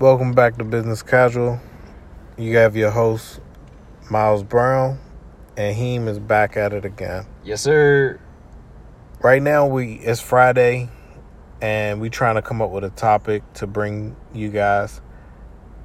[0.00, 1.60] Welcome back to Business Casual.
[2.36, 3.38] You have your host,
[4.10, 4.98] Miles Brown,
[5.56, 7.26] and Heem is back at it again.
[7.44, 8.18] Yes, sir.
[9.22, 10.90] Right now, we it's Friday,
[11.62, 15.00] and we trying to come up with a topic to bring you guys.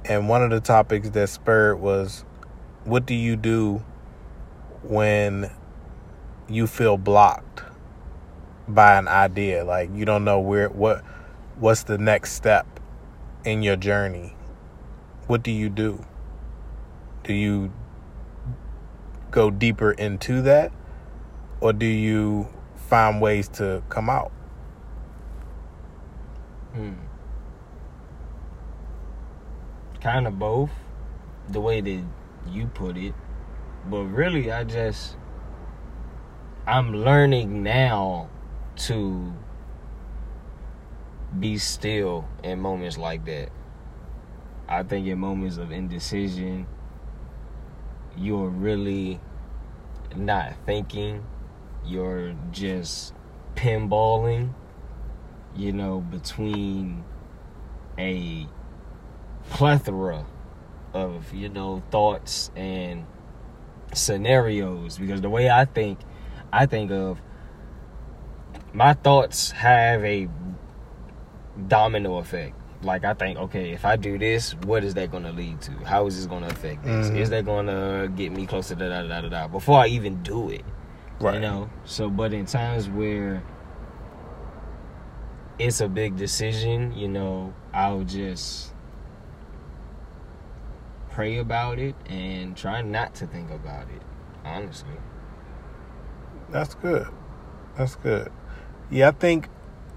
[0.04, 2.24] And one of the topics that spurred was,
[2.82, 3.80] what do you do
[4.82, 5.52] when
[6.48, 7.62] you feel blocked
[8.66, 9.64] by an idea?
[9.64, 11.04] Like you don't know where what
[11.60, 12.79] what's the next step
[13.44, 14.34] in your journey,
[15.26, 16.04] what do you do?
[17.24, 17.72] Do you
[19.30, 20.72] go deeper into that?
[21.60, 24.32] Or do you find ways to come out?
[26.72, 26.94] Hmm.
[30.00, 30.70] Kind of both,
[31.48, 32.02] the way that
[32.48, 33.14] you put it.
[33.88, 35.16] But really, I just,
[36.66, 38.30] I'm learning now
[38.76, 39.32] to
[41.38, 43.50] be still in moments like that.
[44.68, 46.66] I think in moments of indecision,
[48.16, 49.20] you're really
[50.16, 51.24] not thinking.
[51.84, 53.14] You're just
[53.54, 54.52] pinballing,
[55.56, 57.04] you know, between
[57.98, 58.46] a
[59.50, 60.26] plethora
[60.94, 63.06] of, you know, thoughts and
[63.92, 64.98] scenarios.
[64.98, 66.00] Because the way I think,
[66.52, 67.20] I think of
[68.72, 70.28] my thoughts have a
[71.68, 72.56] domino effect.
[72.82, 75.72] Like I think, okay, if I do this, what is that going to lead to?
[75.84, 77.08] How is this going to affect this?
[77.10, 77.16] Mhm.
[77.16, 80.22] Is that going to get me closer to da da da da before I even
[80.22, 80.64] do it?
[81.20, 81.34] Right.
[81.34, 81.70] You know.
[81.84, 83.42] So, but in times where
[85.58, 88.72] it's a big decision, you know, I'll just
[91.10, 94.00] pray about it and try not to think about it.
[94.44, 94.96] Honestly.
[96.48, 97.06] That's good.
[97.76, 98.32] That's good.
[98.90, 99.48] Yeah, I think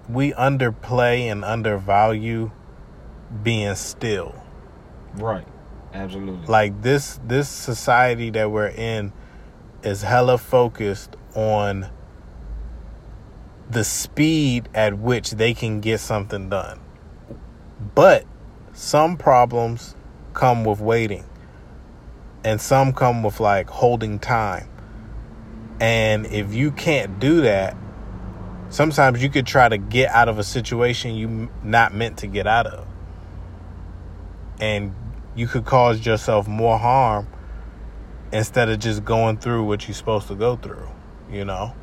[0.10, 2.52] we underplay and undervalue
[3.42, 4.36] being still.
[5.16, 5.48] Right.
[5.94, 6.48] Absolutely.
[6.48, 9.14] Like this this society that we're in
[9.84, 11.90] is hella focused on
[13.70, 16.80] the speed at which they can get something done.
[17.96, 18.26] But
[18.74, 19.96] some problems
[20.34, 21.26] come with waiting.
[22.44, 24.70] And some come with like holding time.
[25.80, 27.76] And if you can't do that,
[28.74, 32.48] sometimes you could try to get out of a situation you not meant to get
[32.48, 32.88] out of.
[34.60, 34.96] And
[35.36, 37.28] you could cause yourself more harm
[38.32, 40.90] instead of just going through what you're supposed to go through,
[41.32, 41.74] you know?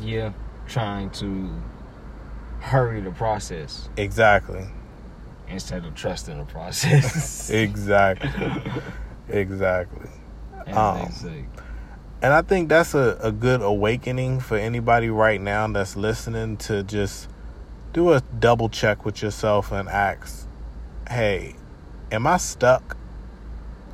[0.00, 0.32] yeah,
[0.66, 1.62] trying to
[2.58, 4.66] hurry the process Exactly.
[5.46, 7.48] instead of trusting the process.
[7.54, 8.72] Exactly.
[9.28, 10.10] exactly.
[10.72, 11.44] Um, they say.
[12.24, 16.82] And I think that's a, a good awakening for anybody right now that's listening to
[16.82, 17.28] just
[17.92, 20.48] do a double check with yourself and ask,
[21.10, 21.54] hey,
[22.10, 22.96] am I stuck?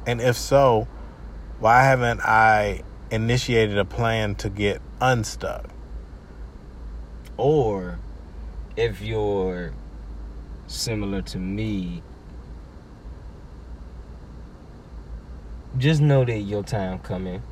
[0.06, 0.86] And if so,
[1.58, 5.68] why haven't I initiated a plan to get unstuck?
[7.36, 7.98] Or
[8.76, 9.72] if you're
[10.68, 12.04] similar to me,
[15.78, 17.42] just know that your time coming.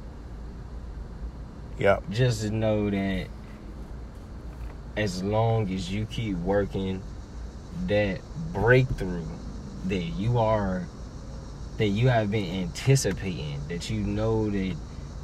[1.78, 2.10] Yep.
[2.10, 3.28] Just to know that
[4.96, 7.02] as long as you keep working,
[7.86, 8.20] that
[8.52, 9.24] breakthrough
[9.86, 10.86] that you are
[11.78, 14.74] that you have been anticipating, that you know that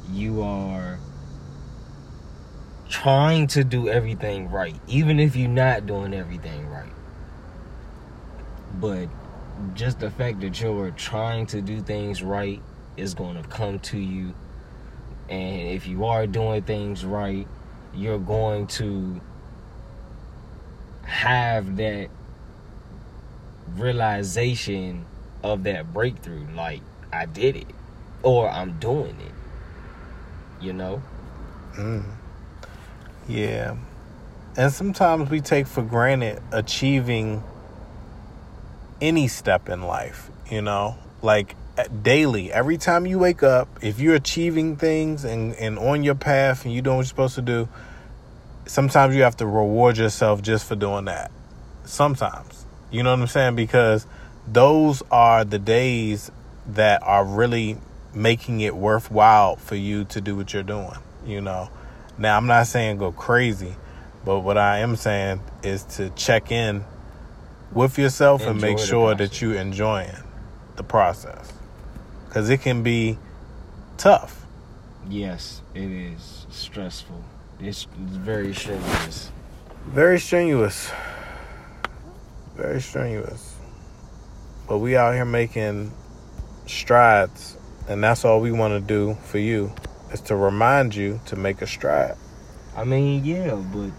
[0.09, 0.97] you are
[2.89, 6.91] trying to do everything right, even if you're not doing everything right.
[8.79, 9.09] But
[9.73, 12.61] just the fact that you're trying to do things right
[12.95, 14.33] is going to come to you.
[15.29, 17.47] And if you are doing things right,
[17.93, 19.21] you're going to
[21.03, 22.09] have that
[23.75, 25.05] realization
[25.43, 26.47] of that breakthrough.
[26.55, 26.81] Like,
[27.11, 27.67] I did it,
[28.23, 30.63] or I'm doing it.
[30.63, 31.01] You know?
[31.75, 32.05] Mm.
[33.27, 33.77] Yeah.
[34.57, 37.43] And sometimes we take for granted achieving
[39.01, 40.97] any step in life, you know?
[41.21, 46.15] Like daily, every time you wake up, if you're achieving things and, and on your
[46.15, 47.67] path and you're doing what you're supposed to do,
[48.65, 51.31] sometimes you have to reward yourself just for doing that.
[51.85, 52.65] Sometimes.
[52.91, 53.55] You know what I'm saying?
[53.55, 54.07] Because
[54.47, 56.31] those are the days
[56.67, 57.77] that are really
[58.13, 61.69] making it worthwhile for you to do what you're doing, you know?
[62.17, 63.75] Now, I'm not saying go crazy,
[64.23, 66.85] but what I am saying is to check in
[67.73, 70.15] with yourself and make sure that you're enjoying
[70.77, 71.51] the process.
[72.35, 73.17] Because it can be
[73.95, 74.45] tough.
[75.09, 77.23] Yes, it is stressful.
[77.61, 79.31] It's, it's very strenuous.
[79.85, 80.91] Very strenuous.
[82.57, 83.55] Very strenuous.
[84.67, 85.93] but we out here making
[86.67, 87.55] strides,
[87.87, 89.73] and that's all we want to do for you
[90.11, 92.17] is to remind you to make a stride.
[92.75, 93.91] I mean, yeah, but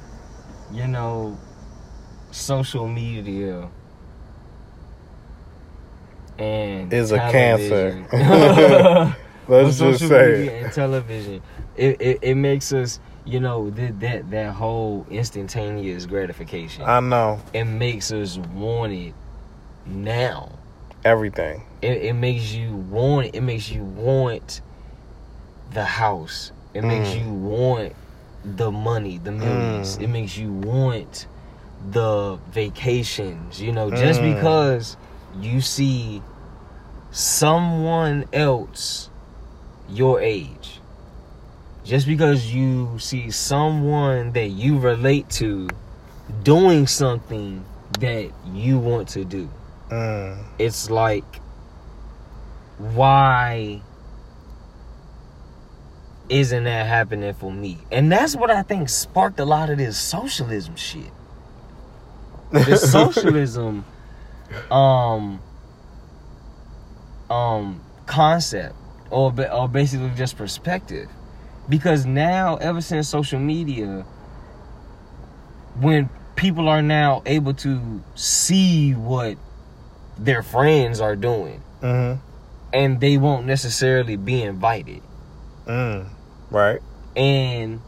[0.77, 1.39] you know,
[2.33, 3.71] social media
[6.39, 9.17] and Is a television- cancer.
[9.49, 10.65] Let's just say media it.
[10.65, 11.43] and television.
[11.77, 16.83] It, it it makes us, you know, that that that whole instantaneous gratification.
[16.85, 19.15] I know it makes us want it
[19.87, 20.51] now.
[21.05, 21.63] everything.
[21.83, 23.41] It, it makes you want it.
[23.43, 24.61] makes you want
[25.73, 26.51] the house.
[26.75, 27.21] It makes Mm.
[27.25, 27.93] you want
[28.45, 29.97] the money, the millions.
[29.99, 30.03] Mm.
[30.03, 31.27] It makes you want
[31.93, 33.63] the vacations.
[33.63, 34.35] You know, just Mm.
[34.35, 34.97] because
[35.41, 36.23] you see
[37.11, 39.11] someone else
[39.89, 40.81] your age.
[41.85, 45.69] Just because you see someone that you relate to
[46.43, 47.65] doing something
[48.01, 49.49] that you want to do
[49.89, 50.43] Mm.
[50.59, 51.41] it's like
[52.79, 53.81] why
[56.29, 59.97] isn't that happening for me and that's what i think sparked a lot of this
[59.97, 61.13] socialism shit
[62.51, 63.85] this socialism
[64.71, 65.41] um
[67.31, 68.75] um concept
[69.11, 71.09] or or basically just perspective
[71.69, 74.05] because now ever since social media
[75.81, 79.37] when people are now able to see what
[80.19, 82.19] their friends are doing Mhm.
[82.73, 85.03] and they won't necessarily be invited
[85.67, 86.07] Mm.
[86.51, 86.81] Right.
[87.17, 87.81] and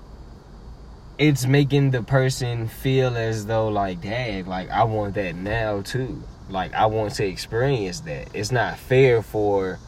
[1.17, 6.23] it's making the person feel as though like dang like i want that now too
[6.49, 9.79] like i want to experience that it's not fair for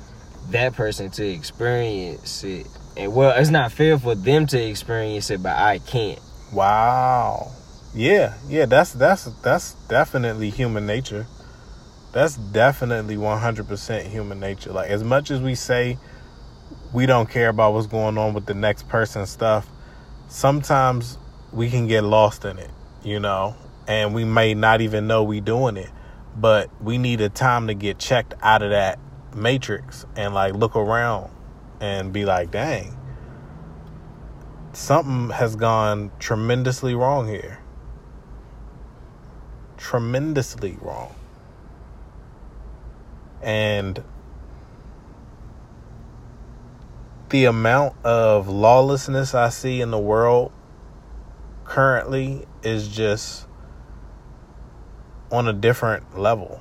[0.51, 2.67] that person to experience it
[2.97, 6.21] and well it's not fair for them to experience it but i can't
[6.53, 7.53] Wow.
[7.95, 11.27] Yeah, yeah, that's that's that's definitely human nature.
[12.13, 14.73] That's definitely 100% human nature.
[14.73, 15.97] Like as much as we say
[16.93, 19.69] we don't care about what's going on with the next person's stuff,
[20.29, 21.19] sometimes
[21.53, 22.71] we can get lost in it,
[23.05, 23.55] you know,
[23.87, 25.91] and we may not even know we doing it,
[26.37, 28.99] but we need a time to get checked out of that
[29.35, 31.31] matrix and like look around
[31.81, 32.97] and be like, "Dang,
[34.73, 37.61] something has gone tremendously wrong here.
[39.77, 41.15] Tremendously wrong.
[43.43, 44.03] And
[47.31, 50.53] the amount of lawlessness I see in the world
[51.65, 53.47] currently is just
[55.31, 56.61] on a different level.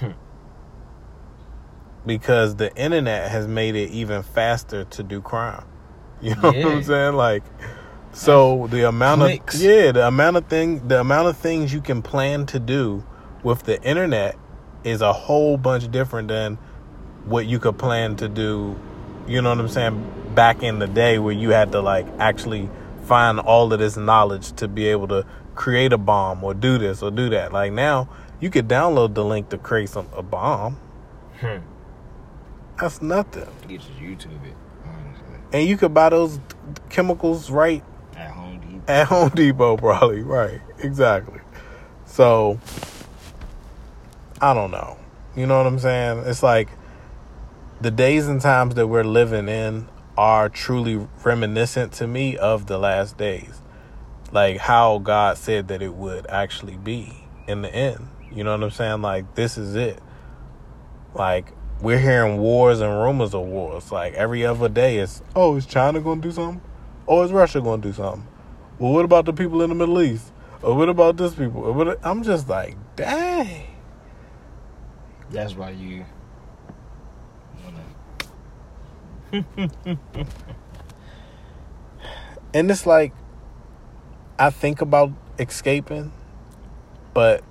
[0.00, 0.10] Hmm.
[2.06, 5.64] because the internet has made it even faster to do crime.
[6.22, 7.14] You know what I'm saying?
[7.16, 7.42] Like,
[8.12, 9.56] so the amount Clicks.
[9.56, 13.04] of yeah, the amount of thing, the amount of things you can plan to do
[13.42, 14.38] with the internet
[14.84, 16.56] is a whole bunch different than
[17.26, 18.78] what you could plan to do.
[19.26, 20.12] You know what I'm saying?
[20.34, 22.70] Back in the day, where you had to like actually
[23.02, 27.02] find all of this knowledge to be able to create a bomb or do this
[27.02, 27.52] or do that.
[27.52, 28.08] Like now,
[28.40, 30.78] you could download the link to create some a bomb.
[31.40, 31.58] Hmm.
[32.80, 33.46] That's nothing.
[33.68, 34.54] Get your YouTube it,
[34.84, 35.38] honestly.
[35.52, 36.40] And you could buy those
[36.90, 37.84] chemicals right
[38.16, 38.82] At Home Depot.
[38.92, 40.22] at Home Depot, probably.
[40.22, 40.60] Right.
[40.78, 41.40] Exactly.
[42.06, 42.58] So,
[44.40, 44.98] I don't know.
[45.36, 46.24] You know what I'm saying?
[46.26, 46.68] It's like
[47.80, 52.78] the days and times that we're living in are truly reminiscent to me of the
[52.78, 53.60] last days.
[54.34, 58.08] Like how God said that it would actually be in the end.
[58.32, 59.00] You know what I'm saying?
[59.00, 60.00] Like, this is it.
[61.14, 63.92] Like, we're hearing wars and rumors of wars.
[63.92, 66.60] Like, every other day it's, oh, is China going to do something?
[67.06, 68.26] Oh, is Russia going to do something?
[68.80, 70.32] Well, what about the people in the Middle East?
[70.62, 71.62] Or what about this people?
[71.62, 73.68] Or what- I'm just like, dang.
[75.30, 76.04] That's why you
[82.54, 83.12] And it's like,
[84.38, 86.12] I think about escaping,
[87.12, 87.44] but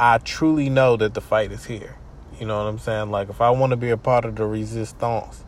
[0.00, 1.96] I truly know that the fight is here.
[2.40, 3.10] You know what I'm saying?
[3.10, 5.44] Like, if I want to be a part of the resistance,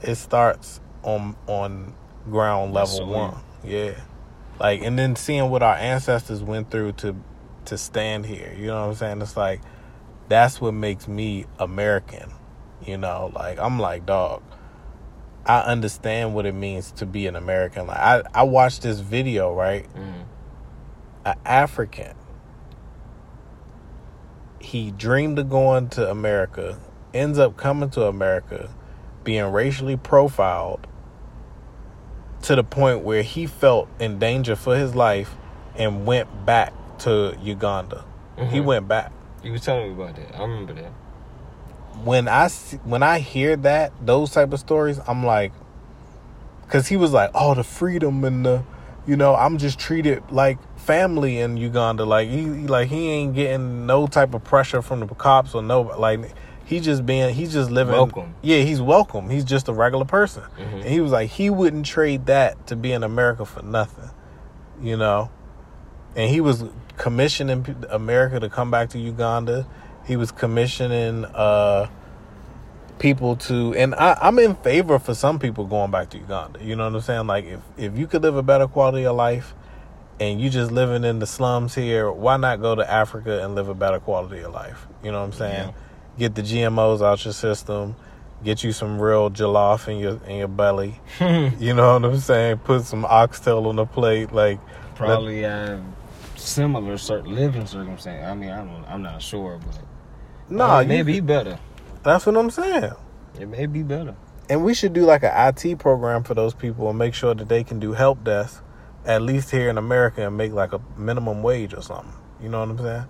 [0.00, 1.94] it starts on on
[2.28, 3.36] ground level so one.
[3.62, 4.00] Yeah,
[4.58, 7.14] like, and then seeing what our ancestors went through to
[7.66, 8.54] to stand here.
[8.58, 9.22] You know what I'm saying?
[9.22, 9.60] It's like
[10.28, 12.32] that's what makes me American.
[12.84, 14.42] You know, like I'm like dog.
[15.46, 17.86] I understand what it means to be an American.
[17.86, 19.86] Like I, I watched this video, right?
[19.94, 20.24] Mm.
[21.26, 22.14] An African.
[24.58, 26.78] He dreamed of going to America,
[27.12, 28.70] ends up coming to America,
[29.22, 30.86] being racially profiled
[32.42, 35.34] to the point where he felt in danger for his life
[35.76, 38.04] and went back to Uganda.
[38.36, 38.64] He Mhm.
[38.64, 39.12] went back.
[39.42, 40.34] You was telling me about that.
[40.36, 40.90] I remember that.
[42.02, 42.48] When I
[42.84, 45.52] when I hear that those type of stories, I'm like,
[46.62, 48.64] because he was like, oh, the freedom and the,
[49.06, 52.04] you know, I'm just treated like family in Uganda.
[52.04, 55.82] Like he like he ain't getting no type of pressure from the cops or no
[55.82, 56.20] like
[56.64, 58.34] he just being he's just living Welcome.
[58.42, 59.30] Yeah, he's welcome.
[59.30, 60.42] He's just a regular person.
[60.58, 60.80] Mhm.
[60.80, 64.10] And he was like he wouldn't trade that to be in America for nothing.
[64.80, 65.30] You know.
[66.16, 66.64] And he was
[66.96, 69.66] commissioning America to come back to Uganda.
[70.06, 71.88] He was commissioning uh
[72.98, 76.62] people to and I, I'm in favor for some people going back to Uganda.
[76.62, 77.26] You know what I'm saying?
[77.26, 79.54] Like if if you could live a better quality of life
[80.20, 83.68] and you just living in the slums here, why not go to Africa and live
[83.68, 84.86] a better quality of life?
[85.02, 85.68] You know what I'm saying?
[85.68, 86.18] Yeah.
[86.18, 87.96] Get the GMOs out your system,
[88.44, 91.00] get you some real jollof in your in your belly.
[91.20, 92.58] you know what I'm saying?
[92.58, 94.60] Put some oxtail on the plate, like
[94.94, 95.82] Probably have
[96.36, 98.24] similar certain living circumstances.
[98.24, 98.84] I mean, I don't.
[98.88, 99.80] I'm not sure, but
[100.48, 101.58] no, oh, it may be better.
[102.02, 102.92] that's what I'm saying.
[103.40, 104.14] It may be better.
[104.48, 107.48] And we should do like an IT program for those people and make sure that
[107.48, 108.62] they can do help desk,
[109.06, 112.12] at least here in America, and make like a minimum wage or something.
[112.42, 113.04] You know what I'm saying?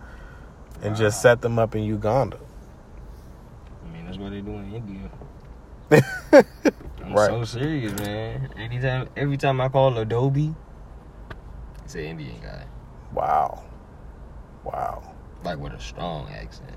[0.82, 2.38] And just set them up in Uganda.
[3.84, 5.10] I mean, that's what they do in India.
[7.04, 7.28] I'm Right.
[7.30, 8.50] so serious, man.
[8.56, 10.54] Anytime, every time I call Adobe,
[11.84, 12.64] it's an Indian guy,
[13.12, 13.62] Wow.
[14.64, 15.13] Wow.
[15.44, 16.70] Like with a strong accent.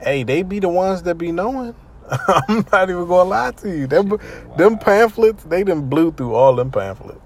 [0.00, 1.74] Hey, they be the ones that be knowing.
[2.48, 3.86] I'm not even gonna lie to you.
[3.86, 4.18] Them,
[4.56, 7.20] them pamphlets, they done blew through all them pamphlets.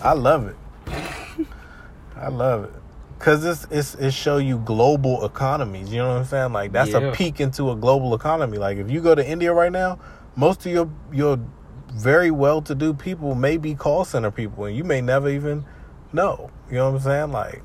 [0.00, 0.56] I love it.
[2.16, 2.72] I love it.
[3.18, 5.92] Cause it's it's it show you global economies.
[5.92, 6.52] You know what I'm saying?
[6.52, 6.98] Like that's Yeah.
[6.98, 8.58] a peek into a global economy.
[8.58, 9.98] Like if you go to India right now,
[10.34, 11.38] most of your your
[11.92, 15.64] very well to do people may be call center people and you may never even
[16.12, 16.50] know.
[16.68, 17.32] You know what I'm saying?
[17.32, 17.62] Like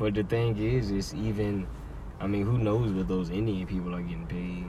[0.00, 1.66] But the thing is, it's even.
[2.18, 4.64] I mean, who knows what those Indian people are getting paid?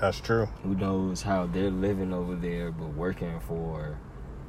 [0.00, 0.46] that's true.
[0.62, 3.98] Who knows how they're living over there, but working for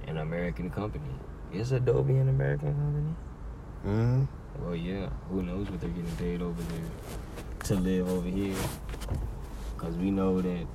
[0.07, 1.13] an American company?
[1.53, 3.15] Is Adobe an American company?
[3.83, 4.23] hmm
[4.59, 5.09] Well, yeah.
[5.29, 6.89] Who knows what they're getting paid over there
[7.65, 8.57] to live over here?
[9.75, 10.67] Because we know that,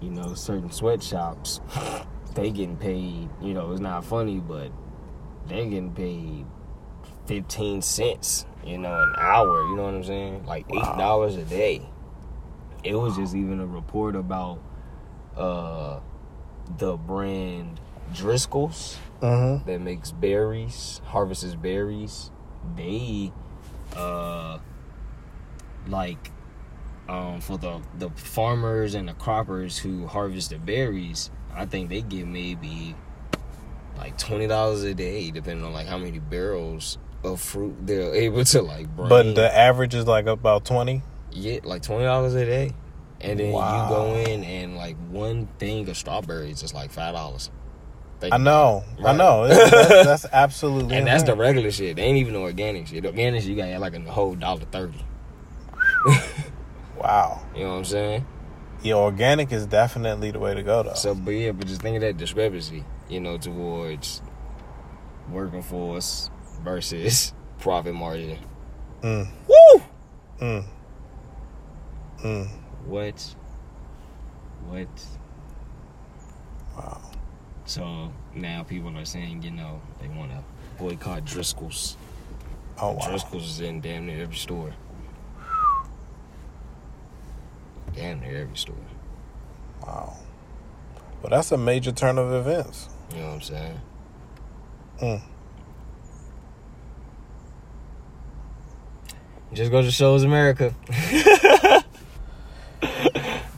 [0.00, 1.60] you know, certain sweatshops,
[2.34, 3.28] they getting paid.
[3.40, 4.70] You know, it's not funny, but
[5.48, 6.46] they're getting paid
[7.26, 8.46] fifteen cents.
[8.64, 9.64] You know, an hour.
[9.68, 10.46] You know what I'm saying?
[10.46, 10.96] Like eight Wow.
[10.96, 11.82] dollars a day.
[12.84, 14.60] It was just even a report about
[15.36, 16.00] uh
[16.78, 17.80] the brand
[18.12, 22.30] Driscoll's hmm that makes berries, harvests berries.
[22.76, 23.32] They
[23.96, 24.58] uh
[25.88, 26.30] like
[27.08, 32.02] um for the the farmers and the croppers who harvest the berries, I think they
[32.02, 32.94] get maybe
[33.98, 38.44] like twenty dollars a day, depending on like how many barrels of fruit they're able
[38.44, 39.08] to like bring.
[39.08, 41.02] But the average is like about twenty.
[41.30, 42.72] yeah, like twenty dollars a day.
[43.20, 43.84] And then Wow.
[43.84, 47.50] you go in and like one thing of strawberries is like five dollars.
[48.30, 48.84] I know.
[49.04, 49.48] I know.
[49.48, 51.96] That's, that's absolutely And that's the regular shit.
[51.96, 53.04] They ain't even the organic shit.
[53.04, 55.04] Organic you got like a whole dollar thirty.
[56.96, 57.40] wow.
[57.56, 58.26] You know what I'm saying?
[58.82, 60.94] Yeah, organic is definitely the way to go though.
[60.94, 64.22] So, but yeah, but just think of that discrepancy, you know, towards
[65.30, 66.30] working force
[66.62, 68.38] versus profit margin.
[69.02, 69.28] Mm.
[69.48, 69.82] Woo!
[70.40, 70.64] Mm.
[72.20, 72.48] Mm.
[72.86, 73.34] What?
[74.68, 74.88] What?
[76.76, 77.00] Wow.
[77.64, 80.42] So now people are saying, you know, they want to
[80.78, 81.96] boycott Driscoll's.
[82.78, 83.08] Oh wow.
[83.08, 84.72] Driscoll's is in damn near every store.
[87.94, 88.74] Damn near every store.
[89.82, 90.16] Wow.
[91.22, 92.88] Well, that's a major turn of events.
[93.12, 93.80] You know what I'm saying?
[95.00, 95.22] Mm.
[99.52, 100.74] Just goes to show it's America.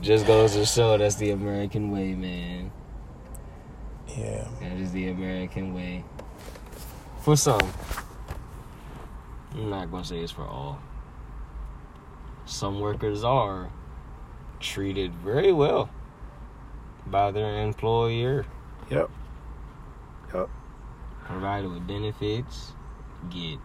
[0.03, 2.73] Just goes to show that's the American way, man.
[4.09, 4.49] Yeah.
[4.61, 6.05] That is the American way.
[7.21, 7.61] For some.
[9.55, 10.81] I'm not gonna say it's for all.
[12.45, 13.71] Some workers are
[14.59, 15.89] treated very well
[17.07, 18.47] by their employer.
[18.91, 19.11] Yep.
[20.35, 20.51] Yep.
[21.25, 22.73] provided with benefits,
[23.31, 23.59] get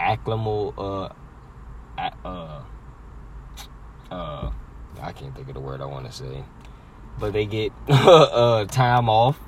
[0.00, 1.08] acclimal uh
[2.24, 2.62] uh
[4.10, 4.50] uh
[5.02, 6.44] I can't think of the word I want to say.
[7.18, 9.38] But they get uh time off,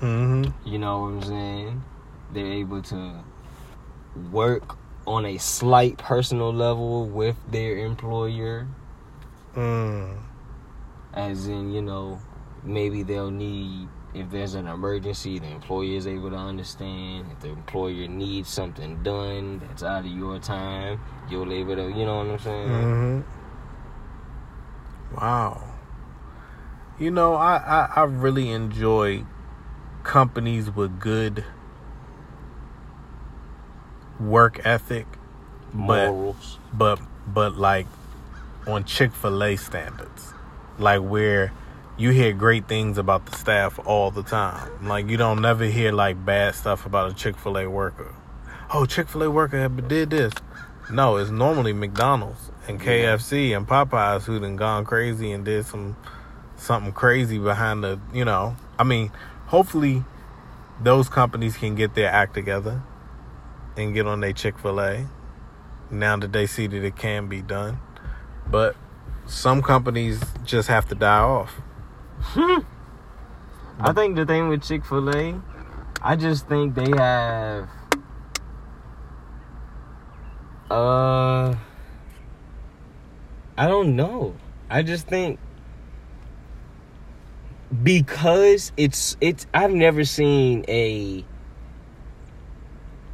[0.00, 0.50] Mm-hmm.
[0.68, 1.82] you know what I'm saying?
[2.32, 3.24] They're able to
[4.30, 8.66] work on a slight personal level with their employer
[9.56, 10.18] Mm.
[11.14, 12.20] as in, you know,
[12.62, 17.26] maybe they'll need if there's an emergency, the employer is able to understand.
[17.32, 22.04] If the employer needs something done that's out of your time, you'll able to, you
[22.06, 23.24] know what I'm saying?
[25.10, 25.62] hmm Wow.
[26.98, 29.24] You know, I, I, I really enjoy
[30.02, 31.44] companies with good
[34.18, 35.06] work ethic,
[35.72, 36.58] but Morals.
[36.72, 37.86] but but like
[38.66, 40.32] on Chick Fil A standards,
[40.78, 41.52] like where
[41.98, 44.86] you hear great things about the staff all the time.
[44.86, 48.14] Like you don't never hear like bad stuff about a Chick Fil A worker.
[48.72, 50.32] Oh, Chick Fil A worker did this.
[50.90, 55.96] No, it's normally McDonald's and KFC and Popeyes who done gone crazy and did some
[56.56, 58.00] something crazy behind the.
[58.14, 59.10] You know, I mean,
[59.46, 60.04] hopefully
[60.80, 62.80] those companies can get their act together
[63.76, 65.08] and get on their Chick Fil A
[65.90, 67.80] now that they see that it can be done.
[68.48, 68.76] But
[69.26, 71.60] some companies just have to die off.
[73.80, 75.40] I think the thing with Chick Fil A,
[76.02, 77.68] I just think they have,
[80.70, 81.54] uh,
[83.56, 84.34] I don't know.
[84.68, 85.38] I just think
[87.82, 91.24] because it's it's I've never seen a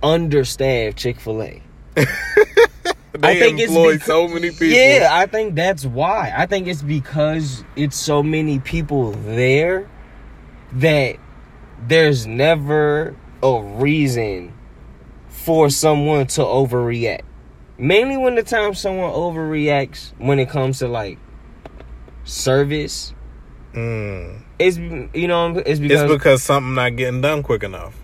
[0.02, 1.62] understaffed Chick Fil A.
[3.16, 4.66] They I think it's employ so many people.
[4.68, 6.32] Yeah, I think that's why.
[6.36, 9.88] I think it's because it's so many people there
[10.72, 11.16] that
[11.86, 14.52] there's never a reason
[15.28, 17.20] for someone to overreact.
[17.78, 21.18] Mainly when the time someone overreacts when it comes to like
[22.24, 23.12] service,
[23.74, 24.40] Mm.
[24.58, 27.94] it's you know it's because, It's because something not getting done quick enough.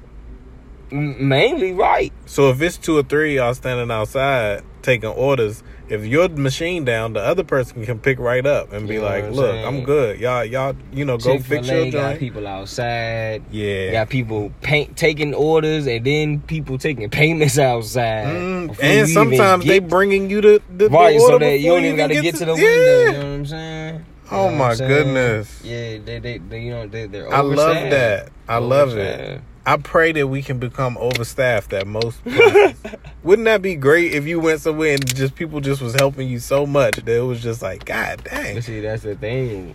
[0.91, 2.13] mainly right.
[2.27, 7.13] So if it's two or three y'all standing outside taking orders, if your machine down,
[7.15, 9.67] the other person can pick right up and be You know like, "Look, saying?
[9.67, 10.21] I'm good.
[10.21, 13.43] Y'all, y'all, you know, go fix your Chick-fil-A got joint." people outside.
[13.51, 13.93] Yeah.
[13.93, 18.27] Got people paint taking orders and then people taking payments outside.
[18.27, 21.97] Mm, and sometimes they bringing you the, the the right so that you don't even
[21.97, 22.67] got to get to the window.
[22.67, 23.07] Yeah.
[23.07, 23.95] You know what I'm saying?
[23.95, 25.61] You Oh know what my goodness.
[25.65, 27.33] Yeah, they, they, they you know they they're.
[27.35, 28.29] I love that.
[28.49, 29.43] I love it.
[29.67, 32.21] I pray that we can become overstaffed at most.
[33.23, 36.39] Wouldn't that be great if you went somewhere and just people just was helping you
[36.39, 38.57] so much that it was just like, God dang.
[38.57, 39.75] But see, that's the thing.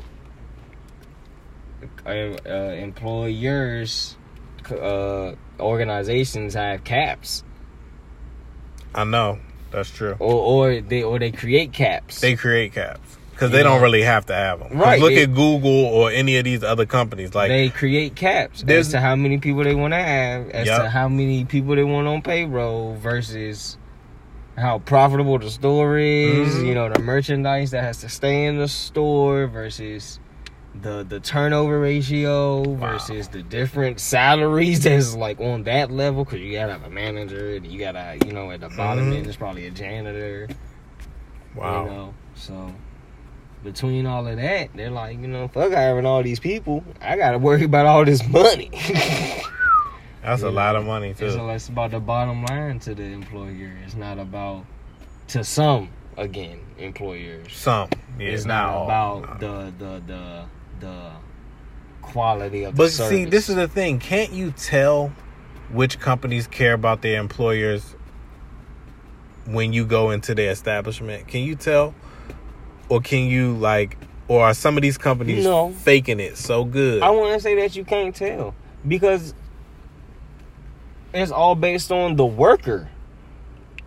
[2.06, 4.16] Uh, uh, employers,
[4.72, 7.44] uh, organizations have caps,
[8.94, 9.40] I know.
[9.72, 10.16] That's true.
[10.20, 12.22] or or they or they create caps.
[12.22, 14.78] They create caps because they don't really have to have them.
[14.80, 17.36] Right, Look they- at Google or any of these other companies.
[17.36, 20.84] Like, they create caps as to how many people they want to have, as Yup.
[20.84, 23.78] to how many people they want on payroll versus
[24.58, 26.56] how profitable the store is.
[26.56, 26.66] Mhm.
[26.68, 30.20] You know, the merchandise that has to stay in the store versus
[30.82, 32.92] the the turnover ratio Wow.
[32.92, 37.56] versus the different salaries that's like on that level because you gotta have a manager
[37.56, 39.16] and you gotta you know at the bottom Mhm.
[39.16, 40.48] end there's probably a janitor.
[41.56, 41.84] wow.
[41.86, 42.72] You know, so
[43.66, 46.84] between all of that, they're like, you know, fuck having all these people.
[47.02, 48.70] I gotta worry about all this money.
[50.24, 51.30] That's a lot of money, too.
[51.32, 53.78] so it's about the bottom line to the employer.
[53.86, 54.66] It's not about
[55.30, 57.52] to some again employers.
[57.54, 57.90] Some.
[58.18, 60.46] Yeah, it's not, about the the the
[60.80, 61.12] the
[62.02, 63.10] quality of the But service.
[63.10, 64.00] see, this is the thing.
[64.00, 65.12] Can't you tell
[65.72, 67.96] which companies care about their employers
[69.46, 71.28] when you go into their establishment?
[71.28, 71.94] Can you tell?
[72.90, 75.72] Or can you like or are some of these companies No.
[75.72, 77.02] faking it so good?
[77.02, 78.56] I want to say that you can't tell
[78.88, 79.34] because
[81.14, 82.90] it's all based on the worker.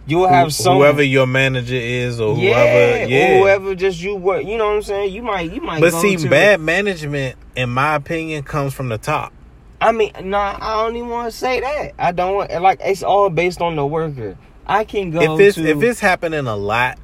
[0.07, 3.25] You'll have some whoever your manager is or yeah, whoever yeah.
[3.25, 4.45] or whoever just you work.
[4.45, 5.13] You know what I'm saying?
[5.13, 5.83] You might, you might.
[5.83, 9.35] But see, bad management, in my opinion, comes from the top.
[9.83, 11.93] I mean, nah, I don't even want to say that.
[11.99, 14.39] I don't want like it's all based on the worker.
[14.67, 16.99] I can go if it's to if it's happening a lot,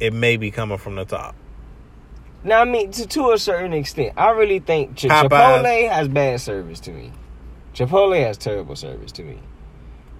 [0.00, 1.36] it may be coming from the top.
[2.42, 2.60] now.
[2.62, 5.04] I mean, to to a certain extent, I really think Ch-.
[5.04, 7.12] Chipotle has bad service to me.
[7.74, 9.40] Chipotle has terrible service to me.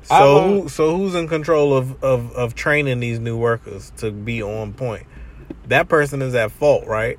[0.02, 4.42] So who so who's in control of, of of training these new workers to be
[4.42, 5.06] on point?
[5.66, 7.18] That person is at fault, right?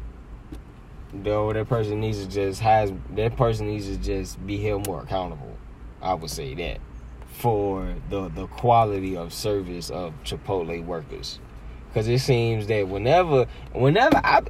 [1.14, 5.02] Though that person needs to just has that person needs to just be held more
[5.04, 5.58] accountable.
[6.02, 6.80] I would say that
[7.28, 11.40] for the the quality of service of Chipotle workers,
[11.90, 14.42] because it seems that whenever whenever I.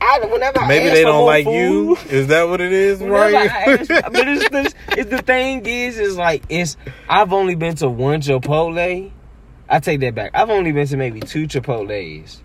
[0.00, 1.96] I, whenever I Maybe ask they don't like food, you.
[2.08, 3.34] Is that what it is, right?
[3.34, 6.76] ask- but it's the, it's the thing is, is like it's.
[7.08, 9.10] I've only been to one Chipotle.
[9.68, 10.30] I take that back.
[10.34, 12.42] I've only been to maybe two Chipotle's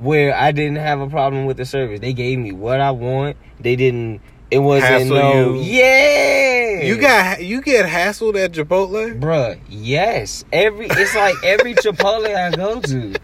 [0.00, 2.00] where I didn't have a problem with the service.
[2.00, 3.36] They gave me what I want.
[3.60, 5.54] They didn't It wasn't Hassle no.
[5.54, 5.60] you.
[5.60, 6.80] Yeah.
[6.84, 9.18] You got you get hassled at Chipotle?
[9.20, 10.44] Bruh, yes.
[10.52, 13.14] Every it's like every Chipotle I go to,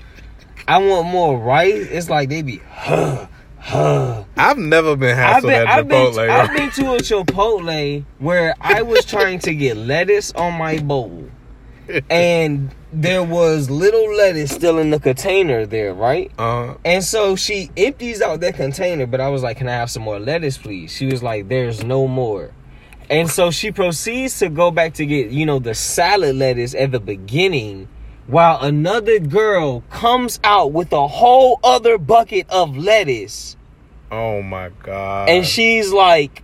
[0.67, 1.87] I want more rice.
[1.91, 3.27] It's like they be huh,
[3.59, 4.25] huh.
[4.37, 6.17] I've never been hassled been, at I've, Chipotle.
[6.17, 10.79] been, I've been to a Chipotle where I was trying to get lettuce on my
[10.79, 11.29] bowl.
[12.09, 16.33] And there was little lettuce still in the container there, right?
[16.39, 19.91] uh, And so she empties out that container, but I was like, Can I have
[19.91, 20.91] some more lettuce, please?
[20.93, 22.53] She was like, There's no more.
[23.11, 26.91] And so she proceeds to go back to get, you know, the salad lettuce at
[26.91, 27.89] the beginning,
[28.27, 33.57] while another girl comes out with a whole other bucket of lettuce.
[34.11, 35.29] oh my god.
[35.29, 36.43] And she's like,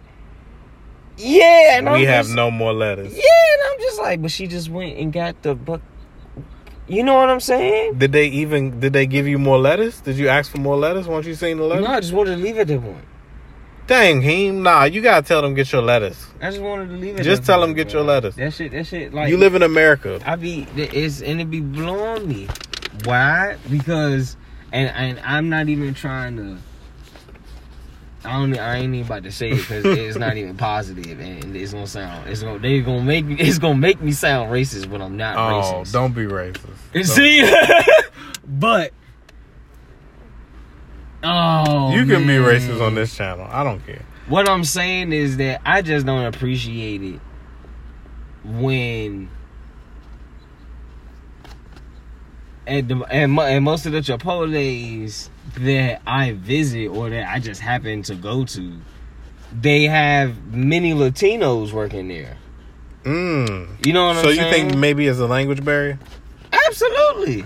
[1.17, 3.13] Yeah, and we I'm have just, no more lettuce.
[3.15, 3.21] Yeah,
[3.55, 5.81] and I'm just like, but she just went and got the buck.
[6.89, 7.99] You know what I'm saying?
[7.99, 10.01] Did they even did they give you more lettuce?
[10.01, 11.87] Did you ask for more lettuce once you seen the lettuce?
[11.87, 13.03] No, I just wanted to leave it at one.
[13.91, 16.25] Dang, Heem, nah, you gotta tell them get your lettuce.
[16.41, 17.25] I just wanted to leave it.
[17.25, 17.95] Just tell them get bro.
[18.03, 18.37] your lettuce.
[18.37, 20.21] That shit, that shit, like you live in America.
[20.25, 22.47] I be it's and it be blowing me.
[23.03, 23.57] Why?
[23.69, 24.37] Because
[24.73, 26.59] and and I'm not even trying to.
[28.25, 28.57] I don't.
[28.57, 31.89] I ain't even about to say it because it's not even positive, and it's gonna
[31.89, 32.29] sound.
[32.29, 32.61] It's gonna.
[32.61, 33.35] They gonna make me.
[33.41, 35.93] It's gonna make me sound racist when I'm not Oh, racist.
[35.93, 36.61] don't be racist.
[36.93, 37.43] Don't- see,
[38.47, 38.93] but
[41.23, 43.47] oh, you can be racist on this channel.
[43.51, 44.05] I don't care.
[44.29, 47.21] What I'm saying is that I just don't appreciate it
[48.45, 49.29] when
[52.67, 57.61] at the and, and most of the Chipotle's that I visit or that I just
[57.61, 58.73] happen to go to,
[59.53, 62.37] they have many Latinos working there.
[63.03, 63.85] Mm.
[63.87, 65.99] You know what So I'm you think maybe it's a language barrier?
[66.67, 67.45] Absolutely.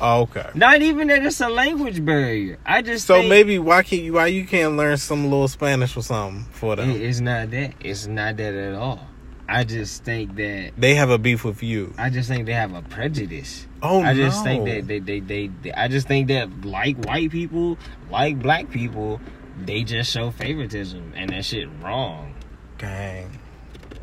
[0.00, 0.48] Oh, okay.
[0.54, 2.58] Not even that it's a language barrier.
[2.64, 6.02] I just So maybe why can't you why you can't learn some little Spanish or
[6.02, 6.90] something for them?
[6.90, 7.74] it's not that.
[7.80, 9.06] It's not that at all.
[9.48, 11.92] I just think that They have a beef with you.
[11.98, 13.66] I just think they have a prejudice.
[13.82, 14.44] Oh I just no.
[14.44, 17.76] think that they, they, they, they, I just think that like white people,
[18.10, 19.20] like black people,
[19.64, 22.34] they just show favoritism and that shit wrong.
[22.78, 23.38] Dang,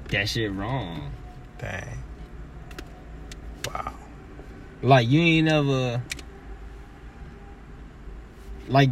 [0.09, 1.11] That shit wrong.
[1.57, 2.03] dang.
[3.73, 3.93] Wow.
[4.81, 6.01] Like you ain't never
[8.67, 8.89] like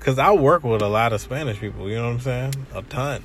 [0.00, 1.88] Cause I work with a lot of Spanish people.
[1.88, 2.54] You know what I'm saying?
[2.74, 3.22] A ton.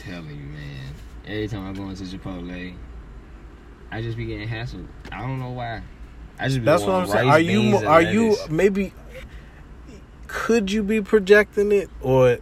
[0.00, 0.94] telling you, man.
[1.26, 2.74] Every time I go into Chipotle,
[3.90, 4.86] I just be getting hassled.
[5.10, 5.80] I don't know why.
[6.38, 7.30] I just be That's what I'm wanting saying.
[7.30, 7.60] Are you?
[7.60, 8.92] beans, mo- and Are you maybe?
[10.26, 12.36] Could you be projecting it, or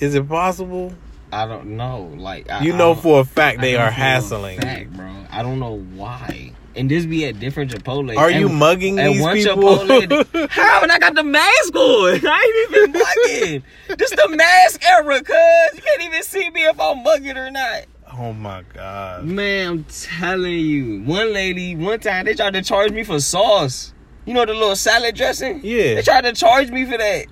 [0.00, 0.92] is it possible?
[1.34, 2.12] I don't know.
[2.16, 4.60] Like I, You know don't- for a fact they are hassling.
[4.60, 5.10] fact, bro.
[5.30, 6.52] I don't know why.
[6.76, 8.16] And this be at different Chipotle.
[8.16, 9.76] Are you and, mugging and these one people?
[9.78, 10.82] Chipotle, how?
[10.82, 12.20] And I got the mask on.
[12.26, 13.62] I ain't even mugging.
[13.96, 17.82] This the mask era, cuz you can't even see me if I'm mugging or not.
[18.18, 19.24] oh my god.
[19.24, 21.02] Man, I'm telling you.
[21.02, 23.92] One lady, one time they tried to charge me for sauce.
[24.24, 25.60] You know the little salad dressing?
[25.62, 25.94] Yeah.
[25.96, 27.26] They tried to charge me for that.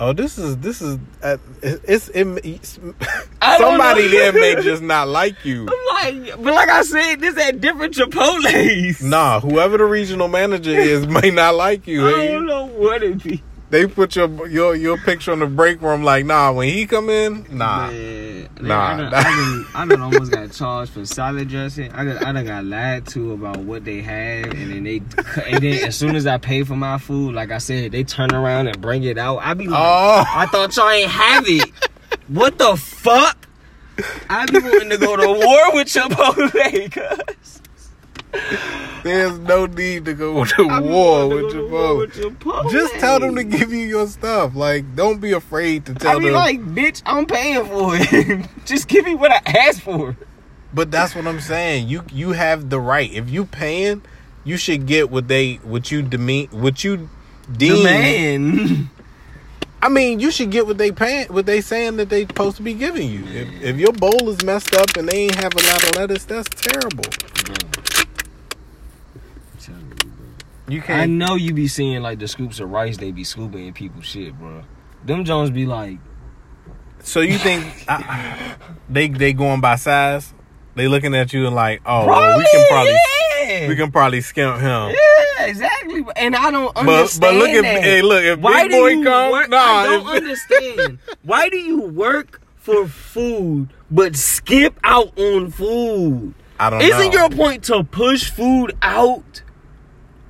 [0.00, 2.80] Oh, this is this is uh, it's, it, it's
[3.58, 5.68] somebody there may just not like you.
[5.94, 9.02] I'm like, but like I said, this at different Chipotle's.
[9.02, 12.06] Nah, whoever the regional manager is may not like you.
[12.06, 13.42] I don't know what it be.
[13.72, 17.08] They put your your your picture on the break room like, nah, when he come
[17.08, 17.90] in, nah.
[17.90, 21.90] Man, Nah, I done, that- I, done, I done almost got charged for salad dressing.
[21.92, 24.96] I done, I done got lied to about what they had, and then they,
[25.46, 28.34] and then as soon as I pay for my food, like I said, they turn
[28.34, 29.38] around and bring it out.
[29.38, 30.24] I be like, Oh.
[30.28, 31.70] I thought y'all ain't have it.
[32.28, 33.48] What the fuck?
[34.28, 36.92] I be wanting to go to war with Chipotle,
[37.38, 37.61] cuz.
[39.02, 41.98] There's no need to go to I war with to your war phone.
[41.98, 42.70] with Chipotle.
[42.70, 44.54] Just tell them to give you your stuff.
[44.54, 46.34] Like, don't be afraid to I tell be them.
[46.34, 48.46] like, bitch, I'm paying for it.
[48.64, 50.16] Just give me what I asked for.
[50.72, 51.88] but that's what I'm saying.
[51.88, 53.12] You you have the right.
[53.12, 54.02] If you paying,
[54.44, 57.08] you should get what they what you demean what you
[57.56, 57.78] deem.
[57.78, 58.90] The man.
[59.84, 62.62] I mean, you should get what they paying, what they saying that they supposed to
[62.62, 63.24] be giving you.
[63.26, 66.24] If, if your bowl is messed up and they ain't have a lot of lettuce,
[66.24, 67.02] that's terrible.
[70.72, 71.12] You I can't.
[71.12, 74.38] know you be seeing like the scoops of rice they be scooping in people's shit,
[74.38, 74.62] bro.
[75.04, 75.98] Them Jones be like,
[77.02, 78.56] So you think I,
[78.88, 80.32] they they going by size?
[80.74, 82.96] They looking at you and like, oh, well, we can probably
[83.48, 83.68] yeah.
[83.68, 84.94] we can probably skimp him.
[84.94, 86.04] yeah, exactly.
[86.16, 87.20] And I don't But understand.
[87.20, 87.82] but look at that.
[87.82, 89.50] hey look if Why big boy you come work?
[89.50, 90.98] nah I don't understand.
[91.22, 96.34] Why do you work for food but skip out on food?
[96.58, 97.20] I don't Isn't know.
[97.20, 99.42] your point to push food out?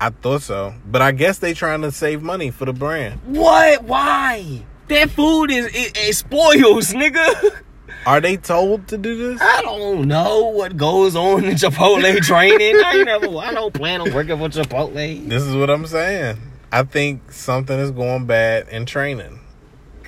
[0.03, 3.21] I thought so, but I guess they trying to save money for the brand.
[3.25, 3.85] What?
[3.85, 4.65] Why?
[4.89, 7.61] That food is it, it spoils, nigga.
[8.07, 9.41] Are they told to do this?
[9.41, 12.83] I don't know what goes on in Chipotle training.
[12.85, 13.29] I ain't never.
[13.39, 15.29] I don't plan on working for Chipotle.
[15.29, 16.37] This is what I'm saying.
[16.73, 19.39] I think something is going bad in training.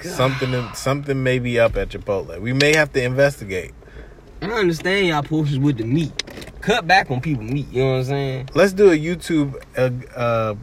[0.02, 2.40] Something something may be up at Chipotle.
[2.40, 3.72] We may have to investigate.
[4.42, 6.12] I understand y'all pushes with the meat.
[6.64, 7.70] Cut back on people meat.
[7.70, 8.48] You know what I'm saying?
[8.54, 10.54] Let's do a YouTube uh, uh,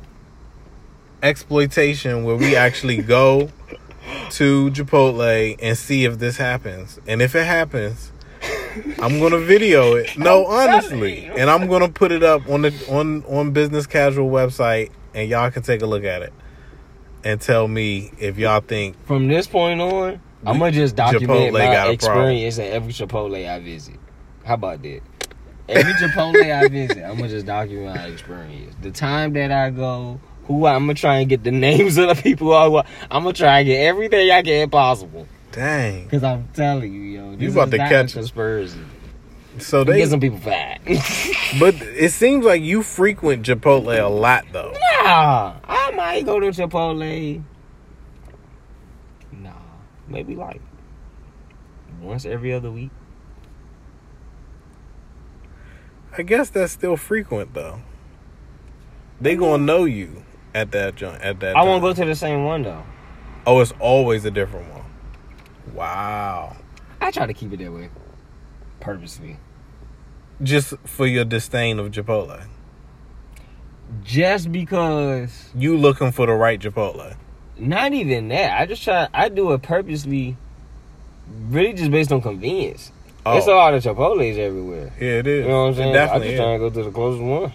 [1.22, 3.52] exploitation where we actually go
[4.32, 7.00] to Chipotle and see if this happens.
[7.06, 8.12] And if it happens,
[9.00, 10.18] I'm gonna video it.
[10.18, 14.90] No, honestly, and I'm gonna put it up on the on on Business Casual website,
[15.14, 16.34] and y'all can take a look at it
[17.24, 21.52] and tell me if y'all think From this point on, I'm gonna just document a
[21.52, 21.94] my problem.
[21.94, 24.00] experience at every Chipotle I visit.
[24.44, 25.02] How about that?
[25.69, 28.76] Every Chipotle I visit, I'm gonna just document my experience.
[28.82, 32.08] The time that I go, who I, I'm gonna try and get the names of
[32.10, 32.54] the people.
[32.54, 32.65] I,
[33.10, 35.28] I'm gonna try and get everything I can possible.
[35.52, 36.08] Dang.
[36.10, 38.80] Cause I'm telling you, yo, this about is to catch- conspiracy.
[39.58, 40.80] So they Get some people fat.
[41.60, 44.74] but it seems like you frequent Chipotle a lot though.
[45.04, 47.43] nah, I might go to Chipotle.
[49.34, 49.52] Nah,
[50.08, 50.62] maybe like
[52.02, 52.91] once every other week.
[56.17, 57.82] I guess that's still frequent though.
[59.19, 59.65] They gonna mm-hmm.
[59.65, 61.56] know you at that joint at that.
[61.56, 62.84] I won't go to the same one though.
[63.45, 64.84] Oh, it's always a different one.
[65.74, 66.58] Wow.
[67.00, 67.89] I try to keep it that way,
[68.80, 69.38] purposely.
[70.43, 72.43] Just for your disdain of Chipotle.
[74.04, 77.15] Just because, You looking for the right Chipotle.
[77.58, 78.60] not even that.
[78.60, 79.08] I just try.
[79.13, 80.38] I do it purposely,
[81.50, 82.91] really just based on convenience.
[83.25, 84.91] Oh, It's a lot of Chipotle's everywhere.
[84.99, 85.43] yeah, it is.
[85.45, 85.95] You know what I'm saying?
[85.95, 86.38] I just is.
[86.39, 87.53] trying to go to the closest one.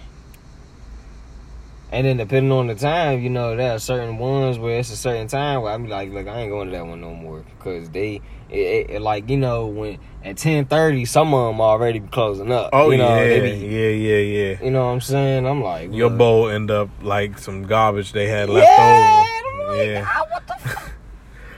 [1.92, 4.96] And then depending on the time, you know, there are certain ones where it's a
[4.96, 7.88] certain time where I'm like, look, I ain't going to that one no more because
[7.90, 12.08] they, it, it, like you know, when at ten thirty, some of them already be
[12.08, 12.70] closing up.
[12.72, 14.64] Oh you know, yeah, be, yeah, yeah, yeah.
[14.64, 15.46] you know what I'm saying?
[15.46, 19.24] I'm like, Your look, bowl end up like some garbage they had left yeah,
[19.56, 19.70] over.
[19.72, 20.04] I'm like, Yeah.
[20.06, 20.92] ah, what the fuck?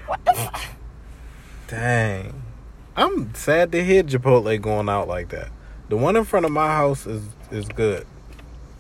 [0.07, 0.61] What the fuck?
[1.69, 2.43] Dang.
[2.99, 5.51] I'm sad to hear Chipotle going out like that.
[5.89, 8.05] The one in front of my house is is good.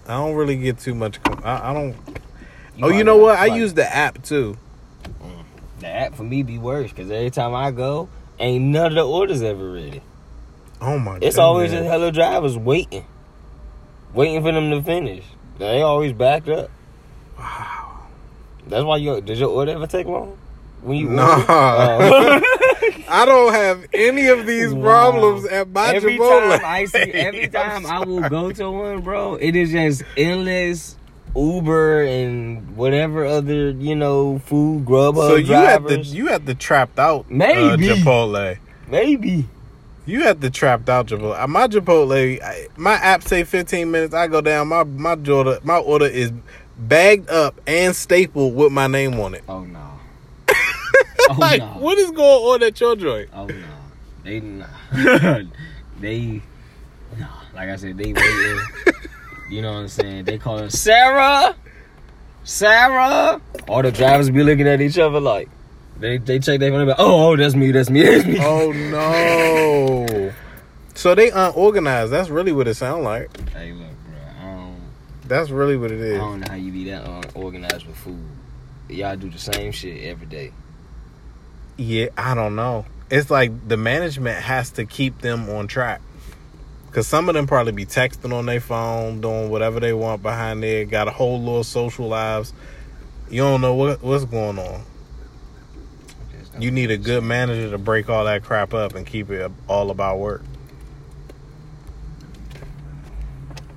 [0.08, 1.20] I don't really get too much.
[1.44, 1.94] I, I don't.
[2.82, 3.38] oh, you know what?
[3.38, 4.58] I use the app too.
[5.04, 5.44] Mm.
[5.78, 8.08] the app for me be worse because every time I go,
[8.40, 10.02] ain't none of the orders ever ready.
[10.80, 11.18] Oh my!
[11.22, 11.92] It's always just goodness.
[11.92, 13.06] hella drivers waiting,
[14.14, 15.24] waiting for them to finish.
[15.58, 16.70] They always backed up.
[17.38, 18.06] Wow.
[18.66, 20.36] That's why you did your order ever take long?
[20.82, 21.44] When you Nah.
[21.48, 22.40] Oh.
[23.08, 24.82] I don't have any of these Wow.
[25.10, 26.58] problems at my every Chipotle.
[26.58, 30.96] time I see, every time I will go to one, bro, it is just endless
[31.36, 36.54] Uber and whatever other you know food Grubhub so you had the you had the
[36.54, 37.86] trapped out uh, Maybe.
[37.88, 38.58] Chipotle.
[38.88, 39.46] Maybe.
[40.06, 41.38] You had the trapped out Chipotle.
[41.38, 44.14] Uh, My Chipotle, I, my app say 15 minutes.
[44.14, 44.68] I go down.
[44.68, 46.32] My my order my order is
[46.78, 49.44] bagged up and stapled with my name on it.
[49.48, 49.97] Oh no.
[51.36, 51.66] oh like, no.
[51.78, 53.30] what is going on at your joint?
[53.32, 53.64] Oh no,
[54.24, 54.66] they nah.
[56.00, 56.42] they
[57.18, 57.26] nah.
[57.54, 58.60] Like I said, they waiting.
[59.50, 60.24] you know what I'm saying?
[60.24, 61.54] They call her Sarah,
[62.44, 63.40] Sarah.
[63.68, 65.48] All the drivers be looking at each other like
[65.98, 66.86] they they check their phone.
[66.86, 67.72] Like, oh, oh, that's me.
[67.72, 68.02] That's me.
[68.02, 68.38] That's me.
[68.40, 70.32] Oh no!
[70.94, 72.12] So they unorganized.
[72.12, 73.36] That's really what it sounds like.
[73.50, 74.16] Hey, look, bro.
[74.40, 74.80] I don't,
[75.26, 76.16] That's really what it is.
[76.16, 78.24] I don't know how you be that unorganized with food.
[78.88, 80.52] Y'all do the same shit every day.
[81.78, 82.84] Yeah, I don't know.
[83.08, 86.02] It's like the management has to keep them on track.
[86.90, 90.62] Cause some of them probably be texting on their phone, doing whatever they want behind
[90.62, 90.84] there.
[90.84, 92.52] Got a whole little social lives.
[93.30, 94.82] You don't know what what's going on.
[96.58, 99.90] You need a good manager to break all that crap up and keep it all
[99.90, 100.42] about work.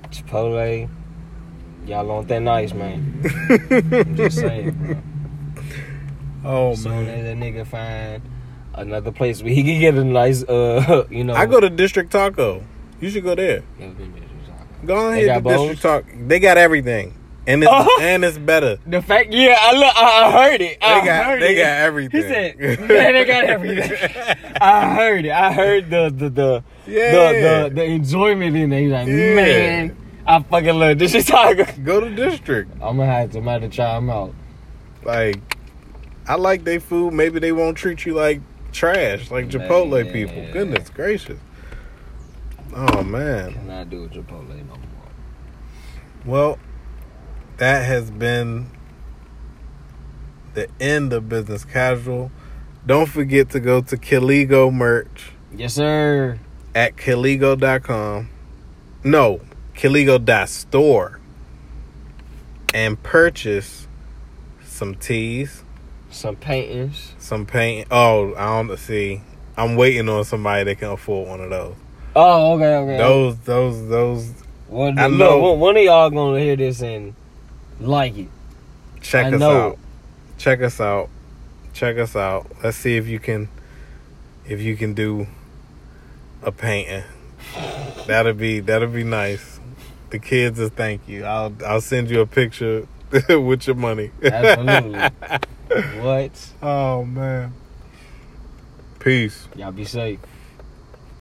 [0.08, 0.88] Chipotle.
[1.86, 3.22] Y'all on that nice, man.
[3.92, 4.96] I'm just saying, bro.
[6.44, 8.22] Oh Soon man, that nigga find
[8.74, 11.34] another place where he can get a nice, uh, you know.
[11.34, 12.64] I go to District Taco.
[13.00, 13.62] You should go there.
[13.78, 16.06] Never been there, so I- Go They ahead to District Taco.
[16.26, 17.14] They got everything,
[17.46, 17.98] and it's Oh.
[18.02, 18.78] and it's better.
[18.86, 20.80] The fact, yeah, I look, I, heard it.
[20.80, 21.62] They I got heard they it.
[21.62, 22.22] got everything.
[22.22, 23.92] He said, "Man, they got everything."
[24.60, 25.30] I heard it.
[25.32, 27.12] I heard the the the Yeah.
[27.32, 28.80] the, the, the enjoyment in it.
[28.82, 29.34] He's like, Yeah.
[29.34, 31.26] man, I fucking love shit.
[31.26, 31.64] Taco.
[31.84, 32.70] Go to District.
[32.80, 34.34] I'm gonna have to, I'm gonna have to try them out.
[35.04, 35.51] Like,
[36.26, 37.12] I like their food.
[37.14, 38.40] Maybe they won't treat you like
[38.72, 40.12] trash, like Chipotle Man.
[40.12, 40.52] people.
[40.52, 41.38] Goodness gracious.
[42.74, 43.52] Oh man.
[43.54, 44.78] Can I do Chipotle no more?
[46.24, 46.58] Well,
[47.58, 48.70] that has been
[50.54, 52.30] the end of business casual.
[52.86, 56.38] Don't forget to go to Kiligo merch Yes, sir.
[56.74, 58.28] at Kiligo.com.
[59.04, 59.40] No,
[59.74, 61.20] Kiligo.store.
[62.74, 63.86] And purchase
[64.64, 65.61] some teas,
[66.12, 67.14] Some paintings.
[67.18, 67.88] some paint.
[67.90, 69.22] Oh, I don't see.
[69.56, 71.74] I'm waiting on somebody that can afford one of those.
[72.14, 72.98] Oh, okay, okay.
[72.98, 74.32] Those, those, those.
[74.68, 75.38] Well, I know.
[75.38, 77.14] one- one of y'all gonna hear this and
[77.80, 78.28] like it.
[79.00, 79.50] Check I us know.
[79.70, 79.78] out.
[80.38, 81.08] Check us out.
[81.72, 82.46] Check us out.
[82.62, 83.48] Let's see if you can,
[84.46, 85.26] if you can do
[86.42, 87.04] a painting.
[88.06, 89.58] That'll be that'll be nice.
[90.10, 91.24] The kids will thank you.
[91.24, 92.86] I'll I'll send you a picture
[93.28, 94.10] with your money.
[94.22, 95.08] Absolutely.
[96.00, 96.30] what?
[96.62, 97.52] oh man.
[98.98, 99.48] Peace.
[99.56, 100.20] Y'all be safe.